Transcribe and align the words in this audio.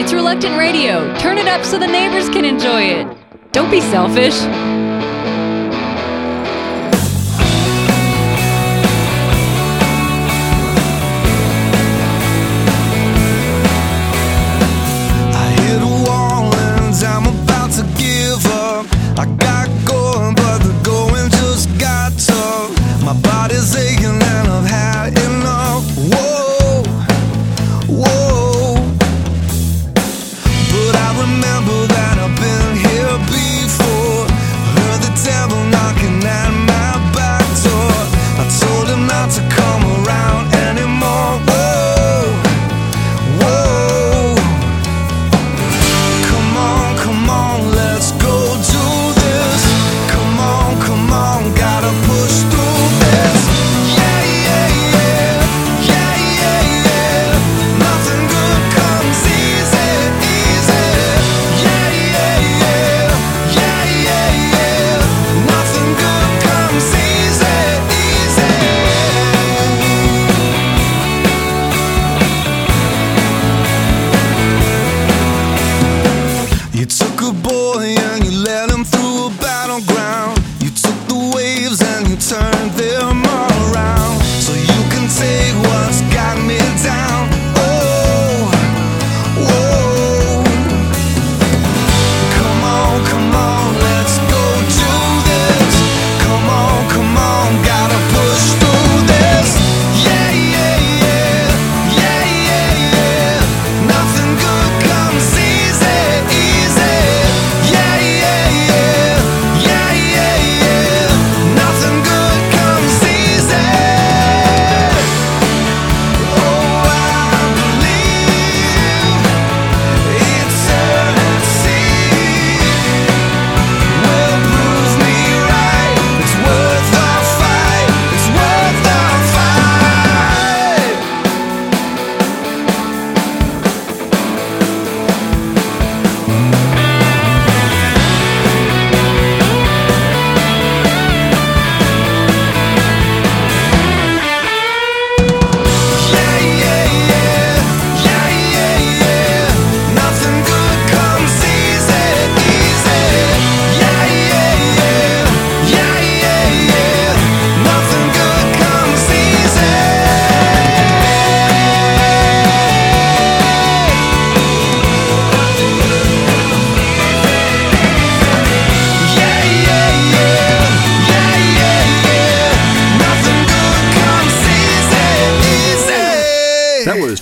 It's 0.00 0.12
Reluctant 0.12 0.56
Radio. 0.56 1.12
Turn 1.18 1.38
it 1.38 1.48
up 1.48 1.64
so 1.64 1.76
the 1.76 1.86
neighbors 1.86 2.28
can 2.28 2.44
enjoy 2.44 2.82
it. 2.82 3.16
Don't 3.50 3.68
be 3.68 3.80
selfish. 3.80 4.36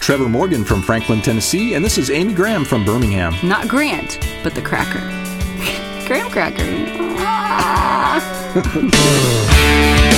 Trevor 0.06 0.28
Morgan 0.28 0.64
from 0.64 0.82
Franklin, 0.82 1.20
Tennessee, 1.20 1.74
and 1.74 1.84
this 1.84 1.98
is 1.98 2.12
Amy 2.12 2.32
Graham 2.32 2.64
from 2.64 2.84
Birmingham. 2.84 3.34
Not 3.42 3.66
Grant, 3.66 4.20
but 4.44 4.54
the 4.54 4.62
cracker. 4.62 5.00
Graham 6.06 6.30
cracker. 6.30 6.62
Cause 7.18 8.22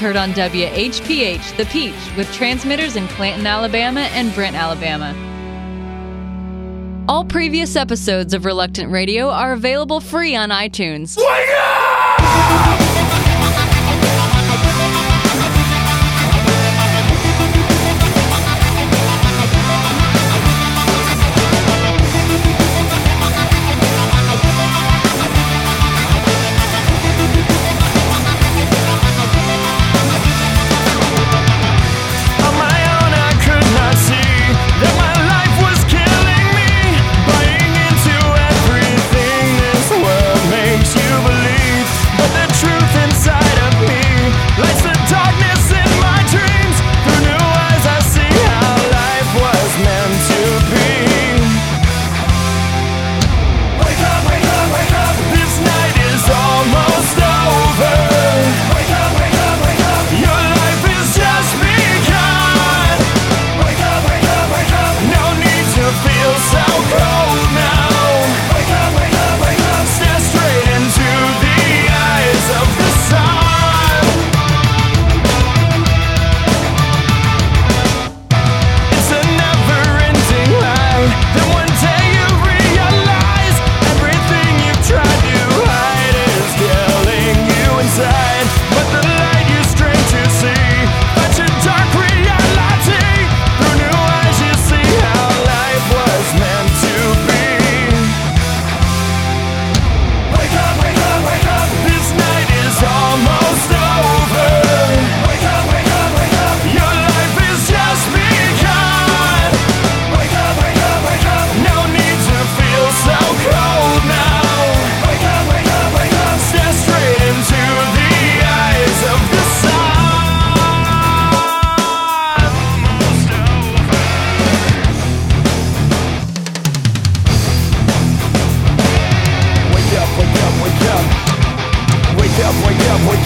heard 0.00 0.16
on 0.16 0.32
WHPH 0.32 1.56
The 1.58 1.66
Peach 1.66 2.16
with 2.16 2.32
transmitters 2.32 2.96
in 2.96 3.06
Clanton, 3.08 3.46
Alabama 3.46 4.00
and 4.00 4.34
Brent, 4.34 4.56
Alabama. 4.56 5.14
All 7.06 7.24
previous 7.24 7.76
episodes 7.76 8.32
of 8.32 8.46
Reluctant 8.46 8.90
Radio 8.90 9.28
are 9.28 9.52
available 9.52 10.00
free 10.00 10.34
on 10.34 10.48
iTunes. 10.48 11.18
Wake 11.18 11.26
up! 11.58 12.89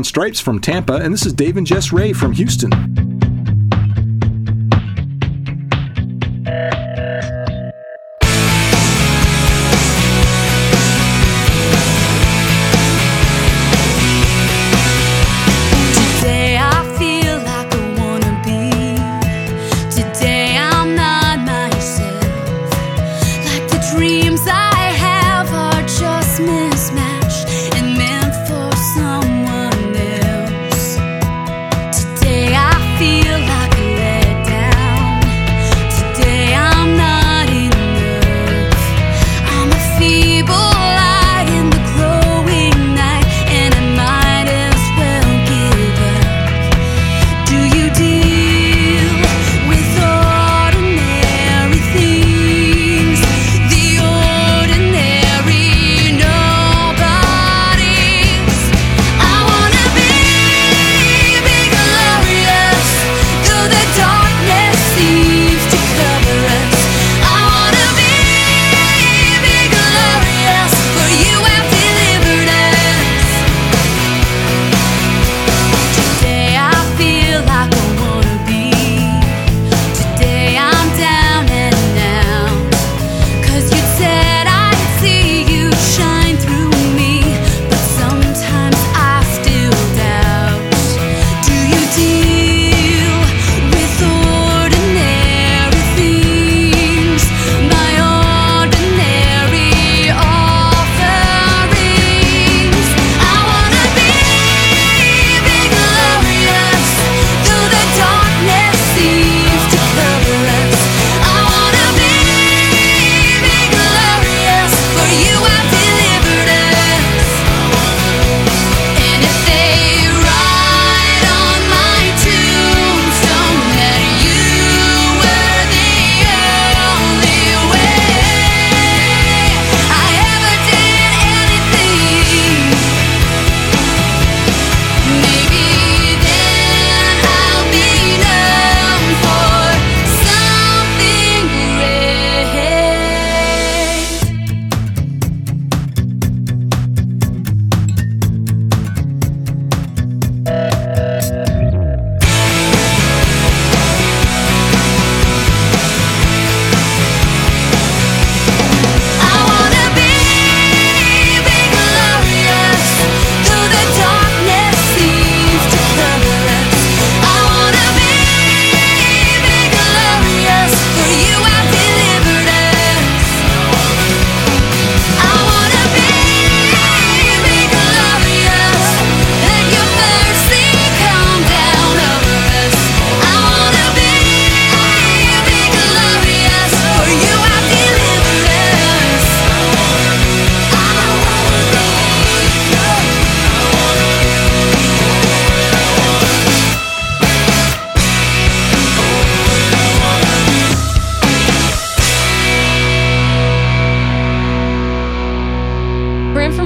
Stripes 0.00 0.40
from 0.40 0.58
Tampa, 0.58 0.94
and 0.94 1.12
this 1.12 1.26
is 1.26 1.34
Dave 1.34 1.58
and 1.58 1.66
Jess 1.66 1.92
Ray 1.92 2.14
from 2.14 2.32
Houston. 2.32 3.11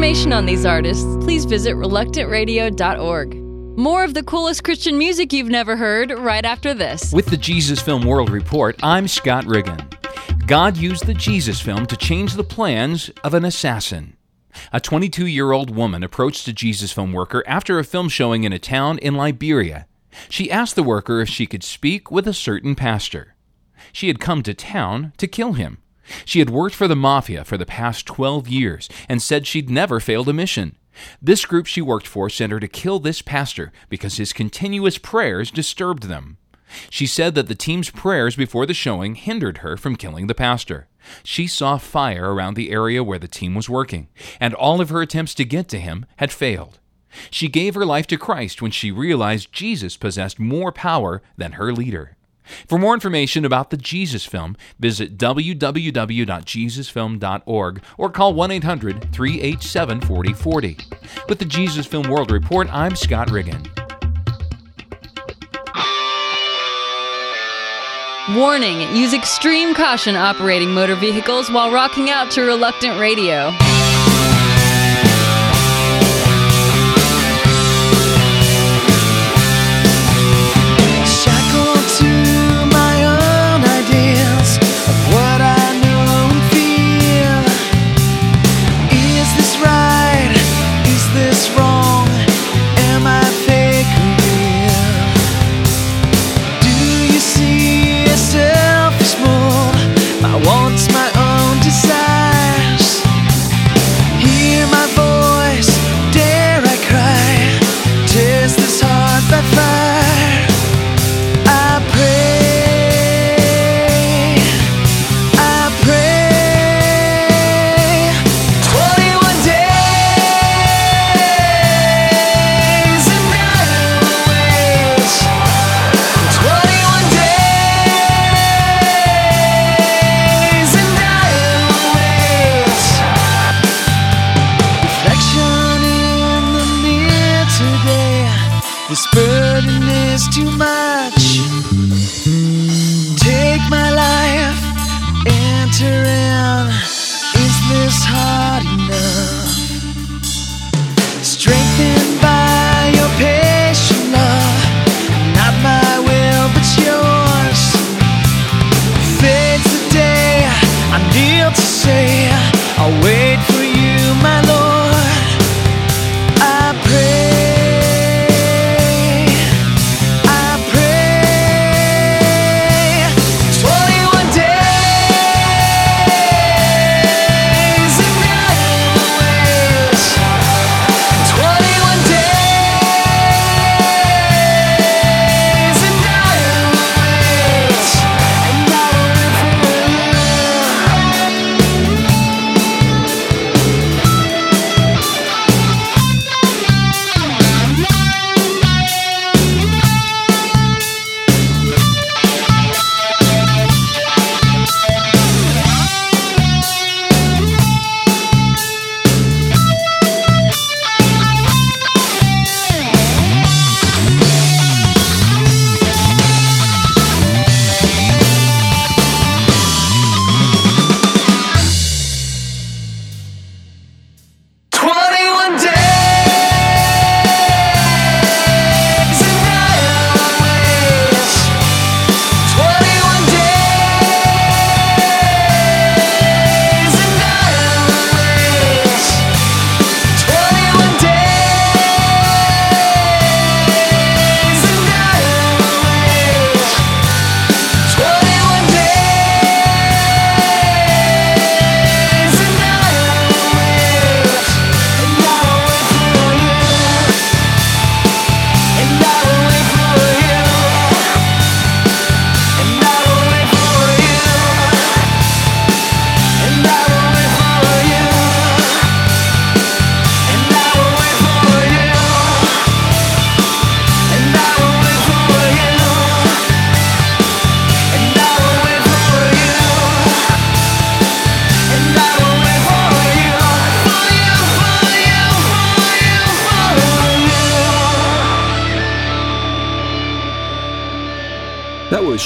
Information 0.07 0.33
on 0.33 0.47
these 0.47 0.65
artists, 0.65 1.05
please 1.25 1.45
visit 1.45 1.75
reluctantradio.org. 1.75 3.35
More 3.77 4.05
of 4.05 4.15
the 4.15 4.23
coolest 4.23 4.63
Christian 4.63 4.97
music 4.97 5.33
you've 5.33 5.49
never 5.49 5.75
heard 5.75 6.13
right 6.13 6.45
after 6.45 6.73
this. 6.73 7.13
With 7.13 7.27
the 7.27 7.37
Jesus 7.37 7.83
Film 7.83 8.07
World 8.07 8.31
Report, 8.31 8.79
I'm 8.85 9.09
Scott 9.09 9.45
Riggin. 9.47 9.81
God 10.47 10.77
used 10.77 11.07
the 11.07 11.15
Jesus 11.15 11.61
film 11.61 11.87
to 11.87 11.97
change 11.97 12.35
the 12.35 12.45
plans 12.45 13.11
of 13.25 13.35
an 13.35 13.45
assassin. 13.45 14.17
A 14.73 14.79
22 14.79 15.27
year 15.27 15.51
old 15.51 15.75
woman 15.75 16.05
approached 16.05 16.47
a 16.47 16.53
Jesus 16.53 16.93
film 16.93 17.13
worker 17.13 17.43
after 17.45 17.81
a 17.81 17.85
film 17.85 18.09
showing 18.09 18.45
in 18.45 18.53
a 18.53 18.61
town 18.61 18.99
in 18.99 19.17
Liberia. 19.17 19.89
She 20.29 20.53
asked 20.53 20.77
the 20.77 20.85
worker 20.85 21.21
if 21.21 21.29
she 21.29 21.49
could 21.49 21.65
speak 21.65 22.13
with 22.13 22.29
a 22.29 22.33
certain 22.33 22.77
pastor. 22.77 23.35
She 23.93 24.07
had 24.07 24.21
come 24.21 24.45
to 24.45 24.55
town 24.55 25.15
to 25.17 25.27
kill 25.27 25.55
him. 25.55 25.79
She 26.25 26.39
had 26.39 26.51
worked 26.51 26.75
for 26.75 26.89
the 26.89 26.97
mafia 26.97 27.45
for 27.45 27.57
the 27.57 27.67
past 27.67 28.07
12 28.07 28.49
years 28.49 28.89
and 29.09 29.21
said 29.21 29.47
she'd 29.47 29.71
never 29.71 30.01
failed 30.01 30.29
a 30.29 30.33
mission. 30.33 30.77
This 31.21 31.45
group 31.45 31.67
she 31.67 31.83
worked 31.83 32.07
for 32.07 32.31
sent 32.31 32.53
her 32.53 32.61
to 32.61 32.69
kill 32.69 32.99
this 32.99 33.23
pastor 33.23 33.73
because 33.89 34.17
his 34.17 34.33
continuous 34.33 34.99
prayers 34.99 35.51
disturbed 35.51 36.05
them. 36.05 36.39
She 36.91 37.07
said 37.07 37.35
that 37.35 37.49
the 37.49 37.55
team's 37.55 37.91
prayers 37.91 38.35
before 38.37 38.67
the 38.67 38.75
showing 38.75 39.15
hindered 39.15 39.59
her 39.59 39.77
from 39.77 39.97
killing 39.97 40.27
the 40.27 40.35
pastor. 40.35 40.89
She 41.23 41.47
saw 41.47 41.79
fire 41.79 42.35
around 42.35 42.55
the 42.55 42.71
area 42.71 43.05
where 43.05 43.19
the 43.19 43.29
team 43.29 43.55
was 43.55 43.69
working, 43.69 44.09
and 44.41 44.53
all 44.55 44.81
of 44.81 44.89
her 44.89 45.01
attempts 45.01 45.35
to 45.35 45.45
get 45.45 45.69
to 45.69 45.79
him 45.79 46.07
had 46.17 46.33
failed. 46.33 46.81
She 47.31 47.49
gave 47.49 47.75
her 47.75 47.87
life 47.87 48.07
to 48.09 48.19
Christ 48.19 48.61
when 48.61 48.73
she 48.73 48.91
realized 48.91 49.53
Jesus 49.53 49.97
possessed 49.97 50.39
more 50.39 50.73
power 50.73 51.23
than 51.37 51.53
her 51.53 51.73
leader. 51.73 52.15
For 52.69 52.79
more 52.79 52.95
information 52.95 53.45
about 53.45 53.71
the 53.71 53.76
Jesus 53.76 54.25
Film, 54.25 54.57
visit 54.79 55.19
www.jesusfilm.org 55.19 57.83
or 57.99 58.11
call 58.11 58.35
1 58.35 58.50
800 58.50 59.12
387 59.12 60.00
4040. 60.00 60.79
With 61.29 61.38
the 61.38 61.45
Jesus 61.45 61.87
Film 61.87 62.09
World 62.09 62.31
Report, 62.31 62.73
I'm 62.73 62.97
Scott 62.97 63.31
Riggin. 63.31 63.62
Warning 68.35 68.81
use 68.97 69.15
extreme 69.15 69.73
caution 69.73 70.17
operating 70.17 70.73
motor 70.73 70.97
vehicles 70.97 71.49
while 71.49 71.73
rocking 71.73 72.11
out 72.11 72.29
to 72.33 72.43
reluctant 72.43 72.99
radio. 72.99 73.53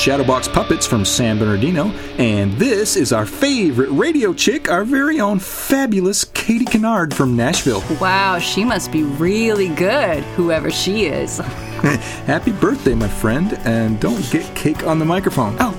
Shadowbox 0.00 0.50
Puppets 0.50 0.86
from 0.86 1.04
San 1.04 1.38
Bernardino, 1.38 1.88
and 2.16 2.54
this 2.54 2.96
is 2.96 3.12
our 3.12 3.26
favorite 3.26 3.90
radio 3.90 4.32
chick, 4.32 4.70
our 4.70 4.82
very 4.82 5.20
own 5.20 5.38
fabulous 5.38 6.24
Katie 6.24 6.64
Kennard 6.64 7.12
from 7.12 7.36
Nashville. 7.36 7.84
Wow, 8.00 8.38
she 8.38 8.64
must 8.64 8.90
be 8.92 9.02
really 9.02 9.68
good, 9.68 10.24
whoever 10.36 10.70
she 10.70 11.04
is. 11.04 11.36
Happy 12.24 12.50
birthday, 12.50 12.94
my 12.94 13.08
friend, 13.08 13.52
and 13.66 14.00
don't 14.00 14.26
get 14.30 14.56
cake 14.56 14.86
on 14.86 14.98
the 14.98 15.04
microphone. 15.04 15.54
Oh, 15.60 15.76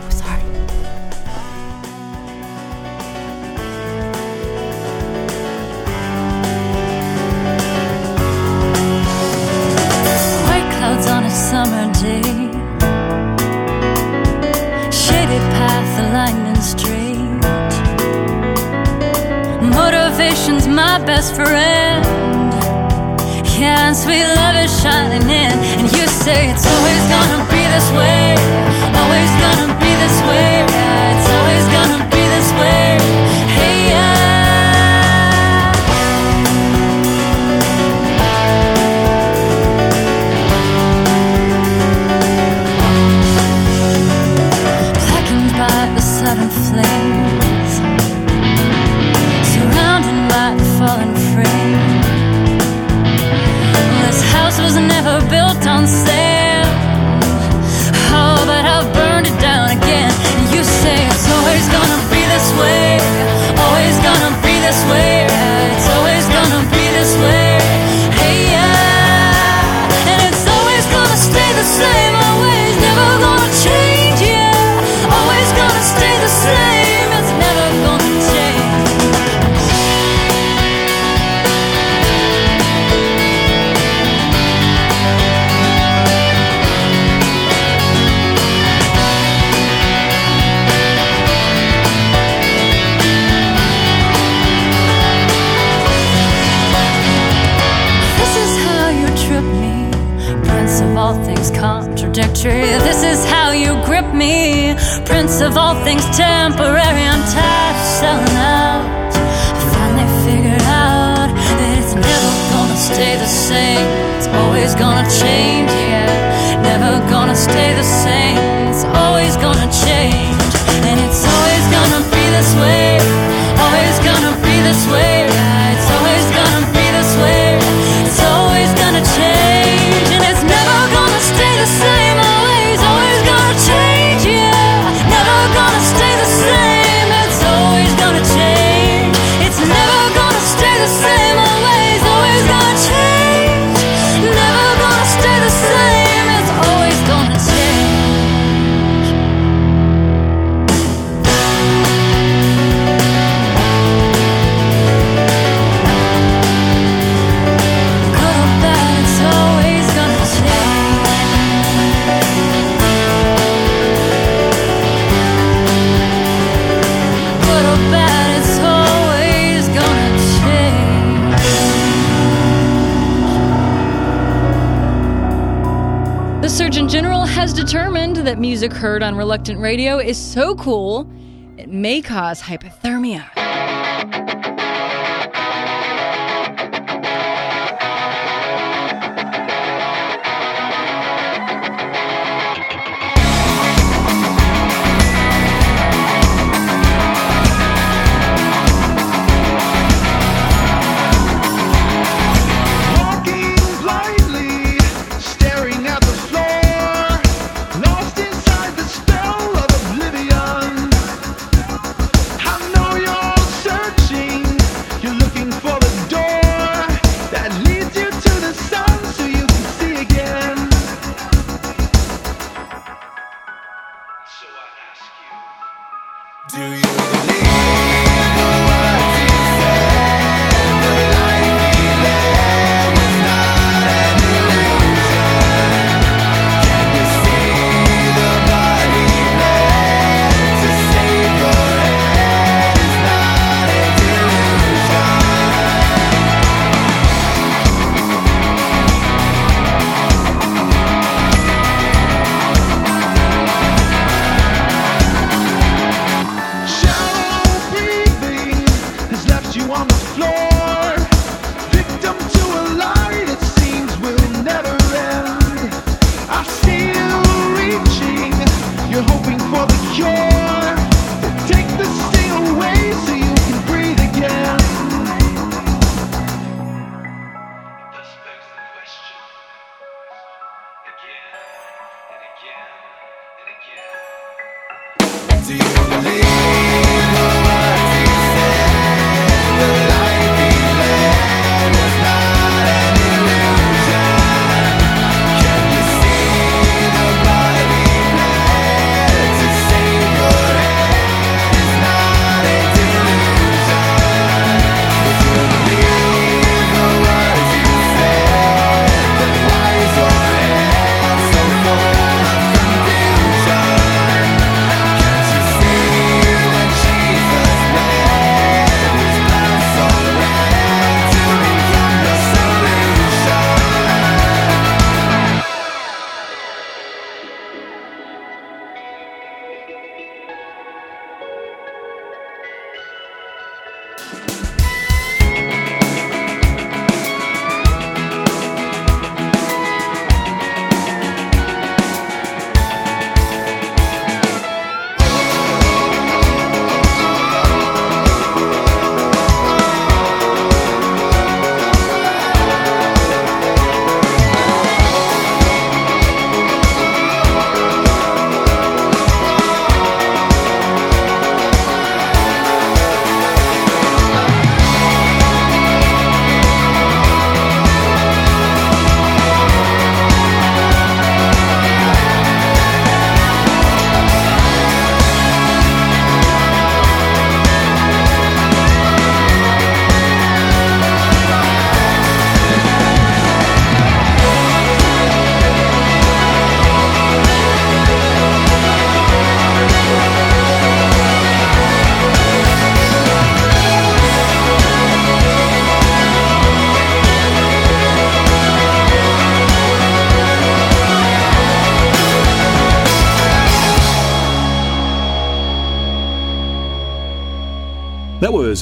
music 178.62 178.78
heard 178.78 179.02
on 179.02 179.16
Reluctant 179.16 179.60
Radio 179.60 179.98
is 179.98 180.16
so 180.20 180.54
cool, 180.54 181.10
it 181.58 181.68
may 181.68 182.00
cause 182.00 182.44
hypothermia. 182.44 183.41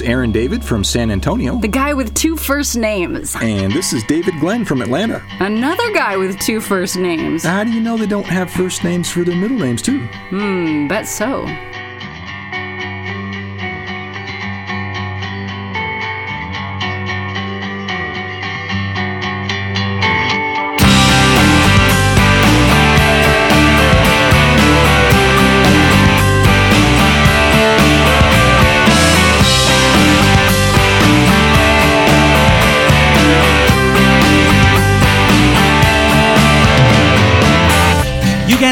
Aaron 0.02 0.32
David 0.32 0.64
from 0.64 0.84
San 0.84 1.10
Antonio. 1.10 1.58
The 1.58 1.68
guy 1.68 1.92
with 1.94 2.14
two 2.14 2.36
first 2.36 2.76
names. 2.76 3.36
And 3.40 3.72
this 3.72 3.92
is 3.92 4.02
David 4.04 4.34
Glenn 4.40 4.64
from 4.64 4.82
Atlanta. 4.82 5.22
Another 5.38 5.92
guy 5.92 6.16
with 6.16 6.38
two 6.40 6.60
first 6.60 6.96
names. 6.96 7.42
How 7.44 7.64
do 7.64 7.70
you 7.70 7.80
know 7.80 7.96
they 7.96 8.06
don't 8.06 8.26
have 8.26 8.50
first 8.50 8.84
names 8.84 9.10
for 9.10 9.24
their 9.24 9.36
middle 9.36 9.58
names, 9.58 9.82
too? 9.82 10.00
Hmm, 10.30 10.88
bet 10.88 11.06
so. 11.06 11.46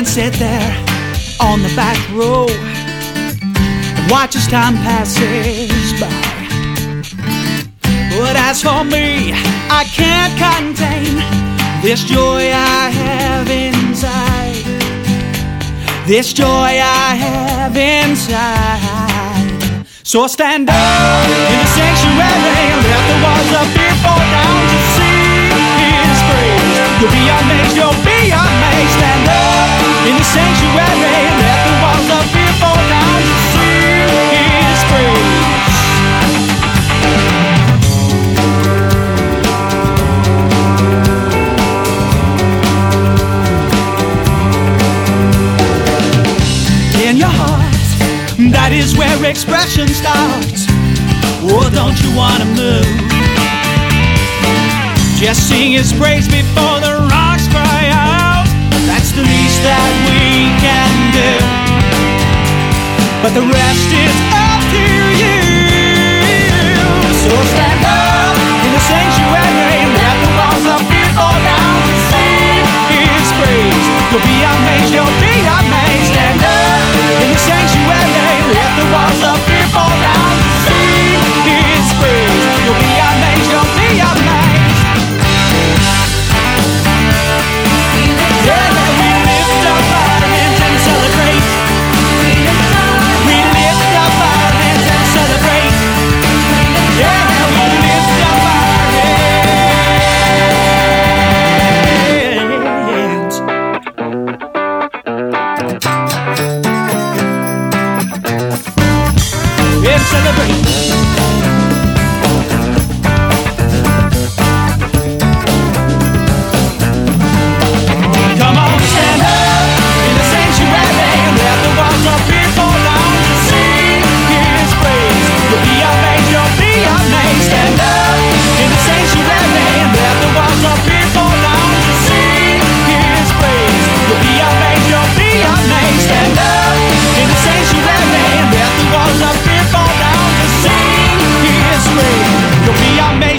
Sit 0.08 0.32
there 0.34 0.72
on 1.38 1.60
the 1.60 1.68
back 1.76 1.98
row 2.14 2.46
and 2.48 4.10
watch 4.10 4.34
as 4.34 4.46
time 4.48 4.74
passes 4.76 5.92
by. 6.00 6.08
But 8.16 8.34
as 8.34 8.62
for 8.62 8.84
me, 8.84 9.32
I 9.68 9.84
can't 9.92 10.32
contain 10.40 11.20
this 11.82 12.04
joy 12.04 12.40
I 12.50 12.88
have 12.88 13.50
inside. 13.50 14.64
This 16.06 16.32
joy 16.32 16.72
I 17.04 17.14
have 17.24 17.76
inside. 17.76 18.56
So 20.04 20.26
stand 20.26 20.70
up 20.70 21.28
in 21.28 21.58
the 21.60 21.68
sanctuary 21.76 22.64
and 22.72 22.80
let 22.92 23.04
the 23.12 23.18
walls 23.24 23.52
of 23.60 23.66
fear 23.76 23.94
fall 24.00 24.24
down 24.34 24.56
to 24.72 24.78
see 24.96 25.52
His 25.84 26.18
praise. 26.28 26.80
You'll 26.98 27.12
be 27.12 27.24
amazed, 27.28 27.76
you'll 27.76 28.07
sanctuary 30.38 31.24
let 31.42 31.58
the 31.66 31.74
walls 31.82 32.08
of 32.16 32.24
fear 32.30 32.52
fall 32.62 32.82
down 32.94 33.20
to 33.54 33.64
His 34.34 34.80
in 47.08 47.16
your 47.16 47.34
heart. 47.42 47.64
That 48.52 48.70
is 48.72 48.96
where 48.96 49.16
expression 49.24 49.88
starts. 49.88 50.66
Oh, 51.50 51.66
don't 51.72 51.98
you 52.02 52.10
wanna 52.14 52.44
move? 52.54 52.98
Just 55.18 55.48
sing 55.48 55.72
his 55.72 55.92
praise 55.92 56.28
before 56.28 56.78
the 56.86 56.94
rocks 57.10 57.48
cry 57.48 57.88
out. 57.90 58.46
That's 58.86 59.10
the 59.12 59.22
least 59.22 59.62
that 59.62 59.97
But 63.28 63.44
the 63.44 63.52
rest 63.52 63.92
is 63.92 64.16
up 64.32 64.62
to 64.72 64.84
you. 65.20 65.36
So 67.12 67.28
stand 67.52 67.84
up 67.84 68.32
in 68.64 68.72
the 68.72 68.80
sanctuary 68.88 69.84
and 69.84 69.92
let 69.92 70.16
the 70.24 70.32
walls 70.32 70.64
of 70.64 70.80
fear 70.88 71.08
fall 71.12 71.36
down 71.36 71.76
sing 72.08 72.64
his 72.88 73.28
praise. 73.36 73.84
You'll 74.08 74.24
be 74.24 74.40
amazed, 74.48 74.96
you'll 74.96 75.16
be 75.20 75.44
amazed. 75.44 76.08
Stand 76.08 76.40
up 76.40 76.88
in 77.20 77.28
the 77.28 77.36
sanctuary, 77.36 78.48
let 78.56 78.72
the 78.80 78.86
walls 78.96 79.20
of 79.20 79.37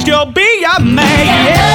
you'll 0.10 0.26
be 0.26 0.66
a 0.76 0.82
man. 0.82 1.69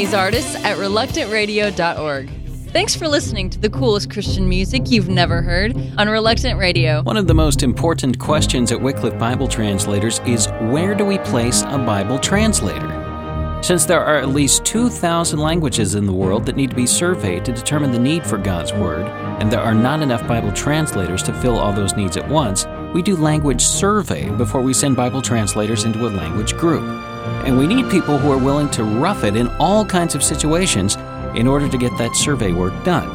These 0.00 0.14
artists 0.14 0.54
at 0.64 0.78
reluctantradio.org. 0.78 2.30
Thanks 2.72 2.96
for 2.96 3.06
listening 3.06 3.50
to 3.50 3.58
the 3.58 3.68
coolest 3.68 4.10
Christian 4.10 4.48
music 4.48 4.90
you've 4.90 5.10
never 5.10 5.42
heard 5.42 5.76
on 5.98 6.08
Reluctant 6.08 6.58
Radio. 6.58 7.02
One 7.02 7.18
of 7.18 7.26
the 7.26 7.34
most 7.34 7.62
important 7.62 8.18
questions 8.18 8.72
at 8.72 8.80
Wycliffe 8.80 9.18
Bible 9.18 9.46
Translators 9.46 10.18
is 10.20 10.46
where 10.70 10.94
do 10.94 11.04
we 11.04 11.18
place 11.18 11.64
a 11.66 11.76
Bible 11.76 12.18
translator? 12.18 13.60
Since 13.62 13.84
there 13.84 14.02
are 14.02 14.16
at 14.16 14.30
least 14.30 14.64
2,000 14.64 15.38
languages 15.38 15.94
in 15.94 16.06
the 16.06 16.14
world 16.14 16.46
that 16.46 16.56
need 16.56 16.70
to 16.70 16.76
be 16.76 16.86
surveyed 16.86 17.44
to 17.44 17.52
determine 17.52 17.92
the 17.92 17.98
need 17.98 18.24
for 18.24 18.38
God's 18.38 18.72
Word, 18.72 19.04
and 19.42 19.52
there 19.52 19.60
are 19.60 19.74
not 19.74 20.00
enough 20.00 20.26
Bible 20.26 20.52
translators 20.52 21.22
to 21.24 21.34
fill 21.42 21.58
all 21.58 21.74
those 21.74 21.94
needs 21.94 22.16
at 22.16 22.26
once, 22.26 22.66
we 22.94 23.02
do 23.02 23.16
language 23.16 23.60
survey 23.60 24.30
before 24.30 24.62
we 24.62 24.72
send 24.72 24.96
Bible 24.96 25.20
translators 25.20 25.84
into 25.84 26.06
a 26.06 26.08
language 26.08 26.56
group. 26.56 27.09
And 27.46 27.58
we 27.58 27.66
need 27.66 27.90
people 27.90 28.18
who 28.18 28.32
are 28.32 28.38
willing 28.38 28.68
to 28.70 28.84
rough 28.84 29.24
it 29.24 29.36
in 29.36 29.48
all 29.58 29.84
kinds 29.84 30.14
of 30.14 30.22
situations 30.22 30.96
in 31.34 31.46
order 31.46 31.68
to 31.68 31.78
get 31.78 31.96
that 31.98 32.14
survey 32.14 32.52
work 32.52 32.72
done. 32.84 33.08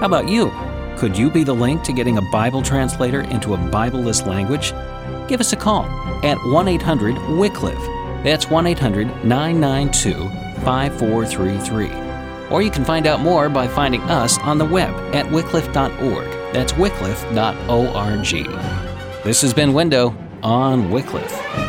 How 0.00 0.06
about 0.06 0.28
you? 0.28 0.50
Could 0.96 1.16
you 1.16 1.30
be 1.30 1.44
the 1.44 1.54
link 1.54 1.82
to 1.84 1.92
getting 1.92 2.18
a 2.18 2.22
Bible 2.22 2.62
translator 2.62 3.20
into 3.20 3.54
a 3.54 3.58
Bibleless 3.58 4.26
language? 4.26 4.72
Give 5.28 5.40
us 5.40 5.52
a 5.52 5.56
call 5.56 5.84
at 6.24 6.38
1 6.38 6.68
800 6.68 7.38
Wycliffe. 7.38 7.78
That's 8.24 8.50
1 8.50 8.66
800 8.66 9.24
992 9.24 10.14
5433. 10.64 11.90
Or 12.50 12.62
you 12.62 12.70
can 12.70 12.84
find 12.84 13.06
out 13.06 13.20
more 13.20 13.48
by 13.48 13.68
finding 13.68 14.00
us 14.02 14.38
on 14.38 14.58
the 14.58 14.64
web 14.64 14.90
at 15.14 15.26
wycliffe.org. 15.26 16.26
That's 16.52 16.72
wycliffe.org. 16.72 19.24
This 19.24 19.42
has 19.42 19.52
been 19.52 19.74
Window 19.74 20.16
on 20.42 20.90
Wycliffe. 20.90 21.67